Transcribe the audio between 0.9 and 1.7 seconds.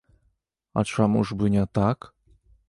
чаму ж бы не